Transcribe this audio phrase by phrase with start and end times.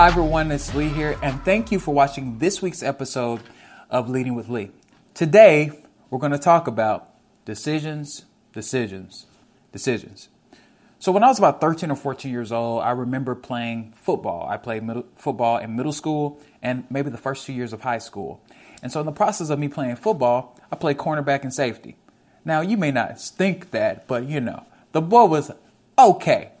[0.00, 3.42] Hi, everyone, it's Lee here, and thank you for watching this week's episode
[3.90, 4.70] of Leading with Lee.
[5.12, 5.72] Today,
[6.08, 7.10] we're going to talk about
[7.44, 8.24] decisions,
[8.54, 9.26] decisions,
[9.72, 10.30] decisions.
[11.00, 14.48] So, when I was about 13 or 14 years old, I remember playing football.
[14.48, 17.98] I played middle, football in middle school and maybe the first two years of high
[17.98, 18.42] school.
[18.82, 21.98] And so, in the process of me playing football, I played cornerback and safety.
[22.42, 25.50] Now, you may not think that, but you know, the ball was
[25.98, 26.52] okay.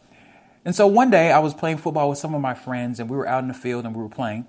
[0.64, 3.16] And so one day I was playing football with some of my friends, and we
[3.16, 4.46] were out in the field and we were playing.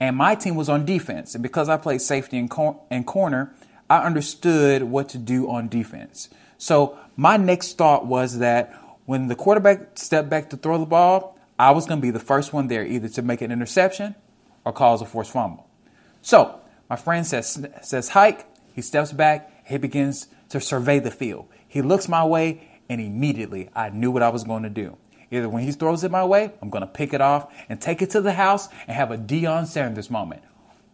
[0.00, 1.34] And my team was on defense.
[1.34, 3.54] And because I played safety and, cor- and corner,
[3.88, 6.28] I understood what to do on defense.
[6.58, 8.74] So my next thought was that
[9.06, 12.18] when the quarterback stepped back to throw the ball, I was going to be the
[12.18, 14.16] first one there, either to make an interception
[14.64, 15.68] or cause a forced fumble.
[16.22, 16.58] So
[16.90, 18.46] my friend says, says hike.
[18.72, 19.66] He steps back.
[19.66, 21.46] He begins to survey the field.
[21.68, 24.96] He looks my way, and immediately I knew what I was going to do.
[25.34, 28.02] Either when he throws it my way, I'm going to pick it off and take
[28.02, 30.42] it to the house and have a Deion Sanders moment.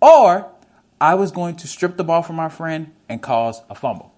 [0.00, 0.50] Or
[0.98, 4.14] I was going to strip the ball from my friend and cause a fumble.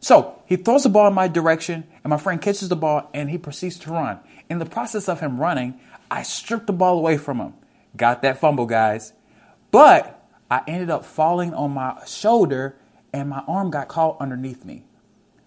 [0.00, 3.30] So he throws the ball in my direction, and my friend catches the ball and
[3.30, 4.18] he proceeds to run.
[4.50, 5.78] In the process of him running,
[6.10, 7.54] I stripped the ball away from him.
[7.96, 9.12] Got that fumble, guys.
[9.70, 12.74] But I ended up falling on my shoulder
[13.12, 14.82] and my arm got caught underneath me.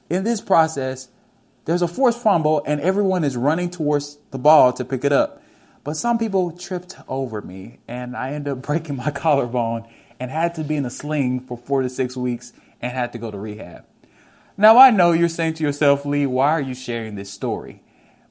[0.09, 1.09] In this process,
[1.65, 5.41] there's a forced fumble and everyone is running towards the ball to pick it up.
[5.83, 9.87] But some people tripped over me and I ended up breaking my collarbone
[10.19, 13.17] and had to be in a sling for four to six weeks and had to
[13.17, 13.85] go to rehab.
[14.57, 17.81] Now I know you're saying to yourself, Lee, why are you sharing this story?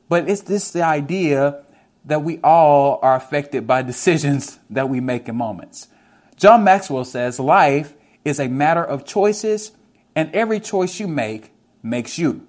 [0.09, 1.63] But it's this the idea
[2.05, 5.89] that we all are affected by decisions that we make in moments.
[6.37, 9.73] John Maxwell says life is a matter of choices,
[10.15, 12.47] and every choice you make makes you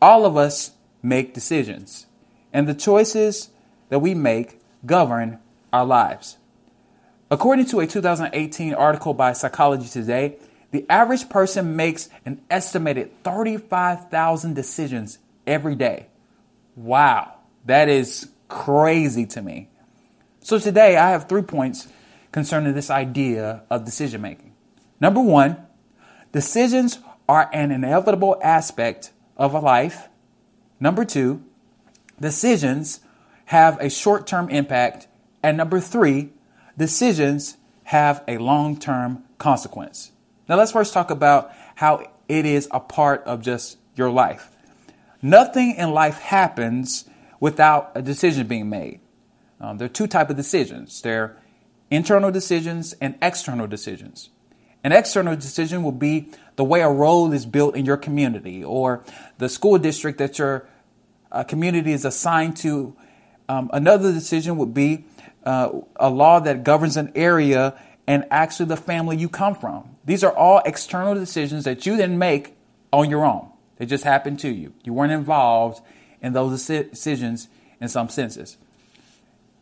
[0.00, 0.72] all of us
[1.02, 2.06] make decisions,
[2.52, 3.50] and the choices
[3.88, 5.38] that we make govern
[5.72, 6.36] our lives.
[7.30, 10.36] According to a 2018 article by Psychology Today,
[10.70, 16.06] the average person makes an estimated 35,000 decisions every day.
[16.76, 17.34] Wow,
[17.64, 19.68] that is crazy to me.
[20.40, 21.88] So today I have three points
[22.32, 24.54] concerning this idea of decision making.
[25.00, 25.56] Number one,
[26.32, 26.98] decisions
[27.28, 30.08] are an inevitable aspect of a life.
[30.80, 31.42] Number two,
[32.20, 33.00] decisions
[33.46, 35.06] have a short term impact.
[35.42, 36.30] And number three,
[36.76, 40.12] decisions have a long term consequence.
[40.48, 44.50] Now, let's first talk about how it is a part of just your life.
[45.22, 47.04] Nothing in life happens
[47.40, 49.00] without a decision being made.
[49.60, 51.02] Um, there are two types of decisions.
[51.02, 51.36] There are
[51.90, 54.30] internal decisions and external decisions.
[54.84, 59.02] An external decision will be the way a road is built in your community or
[59.38, 60.68] the school district that your
[61.32, 62.96] uh, community is assigned to.
[63.48, 65.04] Um, another decision would be
[65.44, 69.96] uh, a law that governs an area and actually the family you come from.
[70.04, 72.56] These are all external decisions that you then make
[72.92, 73.50] on your own.
[73.76, 74.72] They just happened to you.
[74.84, 75.82] You weren't involved
[76.20, 77.48] in those decisions
[77.80, 78.56] in some senses.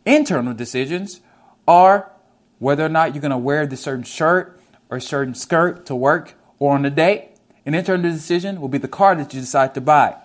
[0.04, 1.20] Internal decisions
[1.66, 2.10] are
[2.58, 4.55] whether or not you're going to wear the certain shirt
[4.90, 7.30] or a certain skirt to work or on a date.
[7.64, 10.16] An internal decision will be the car that you decide to buy,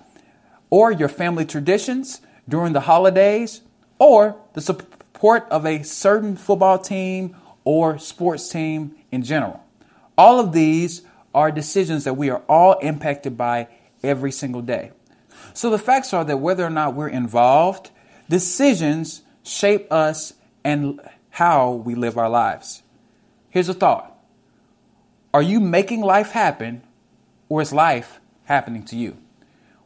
[0.70, 3.62] or your family traditions during the holidays,
[3.98, 9.64] or the support of a certain football team or sports team in general.
[10.18, 11.02] All of these
[11.34, 13.68] are decisions that we are all impacted by
[14.04, 14.92] every single day.
[15.54, 17.92] So the facts are that whether or not we're involved,
[18.30, 20.34] decisions shape us
[20.64, 21.00] and
[21.32, 22.84] how we live our lives.
[23.50, 24.11] Here's a thought
[25.34, 26.84] are you making life happen
[27.50, 29.18] or is life happening to you?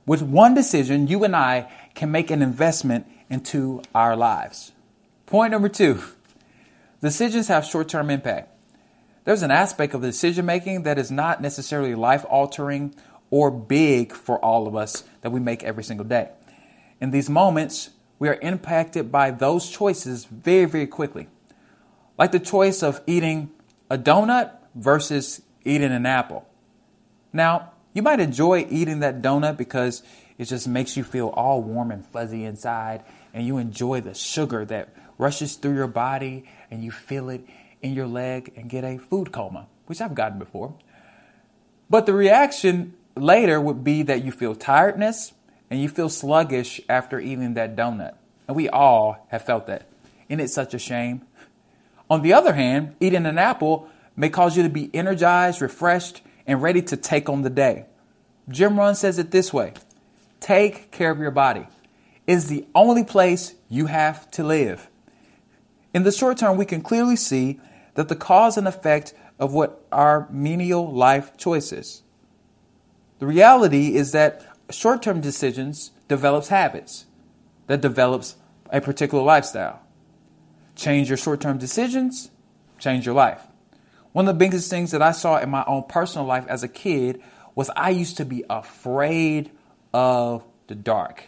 [0.06, 4.72] With one decision, you and I can make an investment into our lives.
[5.26, 6.02] Point number two
[7.02, 8.52] decisions have short term impact.
[9.24, 12.94] There's an aspect of decision making that is not necessarily life altering
[13.32, 16.30] or big for all of us that we make every single day.
[17.02, 21.28] In these moments, we are impacted by those choices very, very quickly.
[22.18, 23.50] Like the choice of eating
[23.90, 26.48] a donut versus eating an apple.
[27.34, 30.04] Now, you might enjoy eating that donut because
[30.38, 33.04] it just makes you feel all warm and fuzzy inside,
[33.34, 37.46] and you enjoy the sugar that rushes through your body, and you feel it
[37.82, 40.76] in your leg and get a food coma, which I've gotten before.
[41.90, 45.34] But the reaction later would be that you feel tiredness
[45.70, 48.16] and you feel sluggish after eating that donut.
[48.48, 49.88] And we all have felt that.
[50.30, 51.26] Isn't it such a shame?
[52.10, 56.62] On the other hand, eating an apple may cause you to be energized, refreshed, and
[56.62, 57.86] ready to take on the day.
[58.50, 59.74] Jim Rohn says it this way
[60.40, 61.68] Take care of your body.
[62.28, 64.90] It's the only place you have to live.
[65.94, 67.60] In the short term, we can clearly see
[67.96, 72.04] that the cause and effect of what our menial life choices.
[73.20, 77.06] The reality is that short-term decisions develops habits
[77.68, 78.36] that develops
[78.70, 79.82] a particular lifestyle.
[80.76, 82.30] Change your short-term decisions,
[82.78, 83.42] change your life.
[84.16, 86.70] One of the biggest things that I saw in my own personal life as a
[86.70, 87.22] kid
[87.54, 89.52] was I used to be afraid
[89.94, 91.26] of the dark.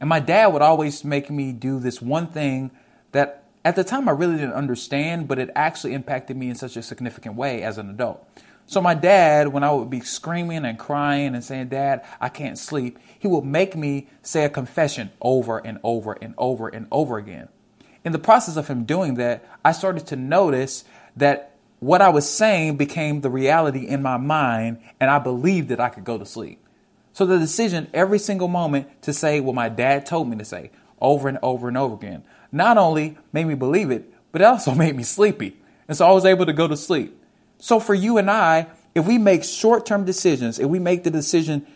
[0.00, 2.70] And my dad would always make me do this one thing
[3.12, 6.78] that at the time I really didn't understand, but it actually impacted me in such
[6.78, 8.26] a significant way as an adult.
[8.64, 12.56] So my dad, when I would be screaming and crying and saying, Dad, I can't
[12.56, 17.18] sleep, he would make me say a confession over and over and over and over
[17.18, 17.50] again.
[18.06, 20.84] In the process of him doing that, I started to notice
[21.14, 25.80] that what I was saying became the reality in my mind, and I believed that
[25.80, 26.62] I could go to sleep.
[27.12, 30.70] So the decision every single moment to say what my dad told me to say
[31.00, 34.74] over and over and over again not only made me believe it, but it also
[34.74, 35.56] made me sleepy.
[35.88, 37.20] And so I was able to go to sleep.
[37.58, 41.10] So for you and I, if we make short term decisions, if we make the
[41.10, 41.66] decision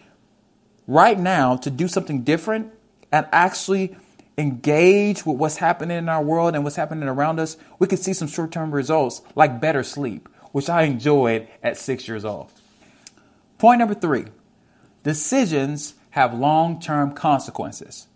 [0.86, 2.72] right now to do something different
[3.12, 3.96] and actually
[4.40, 8.12] engage with what's happening in our world and what's happening around us, we could see
[8.12, 12.50] some short term results like better sleep, which I enjoyed at six years old.
[13.58, 14.26] Point number three
[15.02, 18.06] decisions have long term consequences.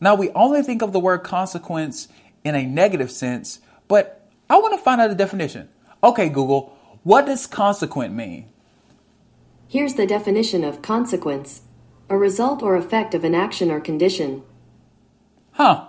[0.00, 2.08] Now, we only think of the word consequence
[2.44, 5.68] in a negative sense, but I want to find out the definition.
[6.02, 8.48] Okay, Google, what does consequent mean?
[9.68, 11.62] Here's the definition of consequence
[12.10, 14.42] a result or effect of an action or condition.
[15.54, 15.86] Huh,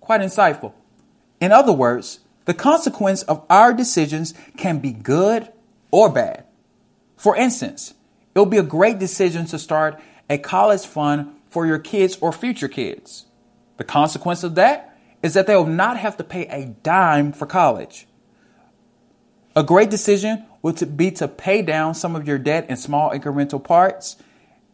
[0.00, 0.74] quite insightful.
[1.40, 5.50] In other words, the consequence of our decisions can be good
[5.90, 6.44] or bad.
[7.16, 7.94] For instance,
[8.34, 12.32] it will be a great decision to start a college fund for your kids or
[12.32, 13.26] future kids.
[13.78, 17.46] The consequence of that is that they will not have to pay a dime for
[17.46, 18.06] college.
[19.56, 23.62] A great decision would be to pay down some of your debt in small incremental
[23.62, 24.16] parts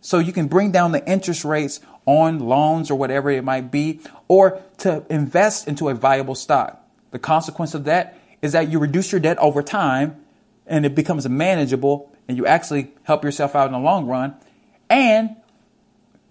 [0.01, 4.01] so you can bring down the interest rates on loans or whatever it might be,
[4.29, 6.83] or to invest into a viable stock.
[7.11, 10.17] The consequence of that is that you reduce your debt over time
[10.67, 14.35] and it becomes manageable and you actually help yourself out in the long run.
[14.89, 15.37] And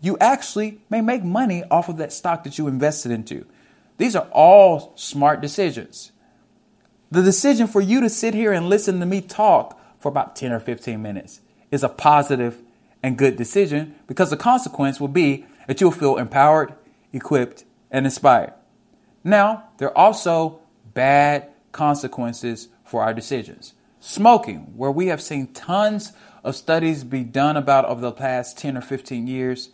[0.02, 3.46] you actually may make money off of that stock that you invested into.
[4.00, 6.12] These are all smart decisions.
[7.12, 10.52] The decision for you to sit here and listen to me talk for about 10
[10.52, 12.64] or 15 minutes is a positive
[13.04, 16.74] and good decision because the consequence will be that you'll feel empowered,
[17.14, 18.54] equipped, and inspired.
[19.24, 20.60] Now, there are also
[20.94, 23.74] bad consequences for our decisions.
[24.00, 28.78] Smoking, where we have seen tons of studies be done about over the past 10
[28.78, 29.70] or 15 years,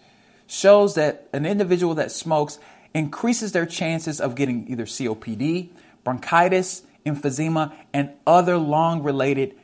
[0.48, 2.60] shows that an individual that smokes
[2.94, 5.70] increases their chances of getting either COPD,
[6.04, 9.56] bronchitis, emphysema, and other lung related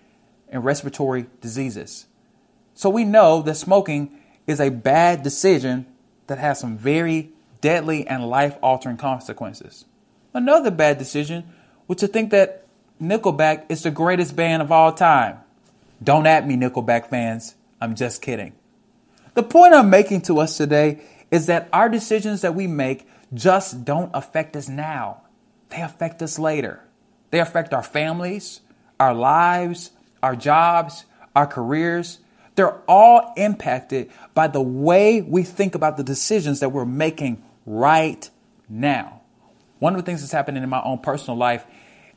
[0.50, 2.06] and respiratory diseases.
[2.74, 4.18] So we know that smoking
[4.48, 5.86] is a bad decision
[6.30, 7.32] that has some very
[7.62, 9.86] deadly and life altering consequences.
[10.34, 11.52] Another bad decision
[11.88, 12.66] was to think that
[13.02, 15.40] Nickelback is the greatest band of all time.
[16.04, 17.56] Don't at me, Nickelback fans.
[17.82, 18.54] I'm just kidding.
[19.34, 21.02] The point I'm making to us today
[21.32, 25.22] is that our decisions that we make just don't affect us now.
[25.70, 26.82] They affect us later.
[27.32, 28.62] They affect our families,
[29.00, 29.92] our lives,
[30.24, 32.20] our jobs, our careers.
[32.56, 38.30] They're all impacted by the way we think about the decisions that we're making right
[38.68, 39.22] now.
[39.80, 41.66] One of the things that's happening in my own personal life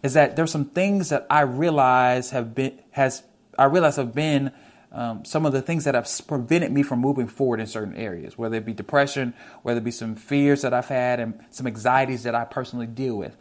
[0.02, 3.22] is that there's some things that I realize have been has
[3.56, 4.52] I realize have been
[4.92, 8.36] um, some of the things that have prevented me from moving forward in certain areas,
[8.36, 12.24] whether it be depression, whether it be some fears that I've had, and some anxieties
[12.24, 13.36] that I personally deal with.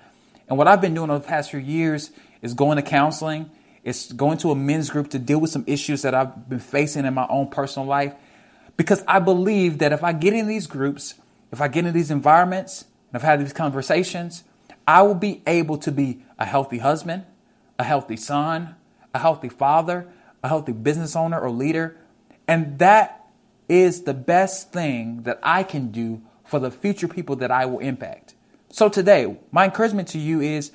[0.48, 3.50] And what I've been doing over the past few years is going to counseling,
[3.84, 7.06] it's going to a men's group to deal with some issues that I've been facing
[7.06, 8.14] in my own personal life.
[8.78, 11.16] Because I believe that if I get in these groups,
[11.52, 14.44] if I get in these environments, and I've had these conversations,
[14.88, 17.26] I will be able to be a healthy husband,
[17.78, 18.76] a healthy son,
[19.14, 20.08] a healthy father,
[20.44, 21.98] a healthy business owner or leader.
[22.48, 23.28] And that
[23.68, 27.80] is the best thing that I can do for the future people that I will
[27.80, 28.36] impact.
[28.70, 30.72] So today, my encouragement to you is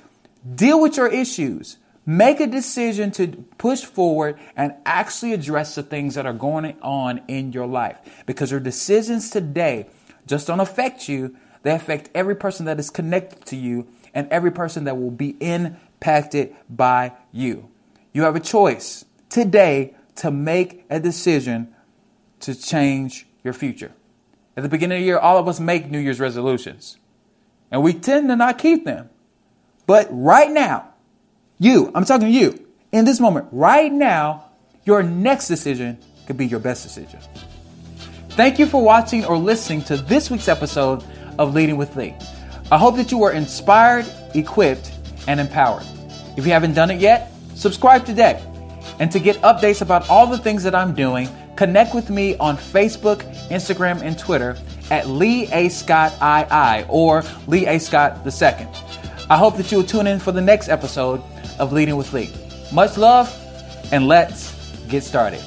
[0.55, 1.77] deal with your issues.
[2.09, 7.21] Make a decision to push forward and actually address the things that are going on
[7.27, 9.87] in your life because your decisions today
[10.25, 11.35] just don't affect you.
[11.63, 15.31] They affect every person that is connected to you and every person that will be
[15.41, 17.69] impacted by you.
[18.13, 21.75] You have a choice today to make a decision
[22.39, 23.91] to change your future.
[24.55, 26.97] At the beginning of the year, all of us make New Year's resolutions,
[27.69, 29.09] and we tend to not keep them.
[29.85, 30.93] But right now,
[31.59, 34.45] you, I'm talking to you, in this moment, right now,
[34.85, 37.19] your next decision could be your best decision.
[38.29, 41.03] Thank you for watching or listening to this week's episode
[41.39, 42.13] of Leading with Lee.
[42.71, 44.91] I hope that you were inspired, equipped,
[45.27, 45.85] and empowered.
[46.37, 48.41] If you haven't done it yet, subscribe today.
[48.99, 52.57] And to get updates about all the things that I'm doing, connect with me on
[52.57, 54.57] Facebook, Instagram, and Twitter
[54.91, 55.69] at Lee A.
[55.69, 57.79] Scott II or Lee A.
[57.79, 58.67] Scott II.
[59.29, 61.21] I hope that you will tune in for the next episode
[61.59, 62.31] of Leading with Lee.
[62.71, 63.27] Much love,
[63.91, 64.53] and let's
[64.87, 65.41] get started.